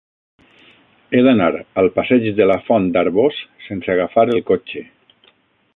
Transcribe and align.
He 1.17 1.21
d'anar 1.27 1.49
al 1.81 1.91
passeig 1.99 2.25
de 2.41 2.49
la 2.53 2.57
Font 2.71 2.87
d'Arboç 2.97 3.45
sense 3.69 3.95
agafar 3.97 4.25
el 4.37 4.45
cotxe. 4.53 4.85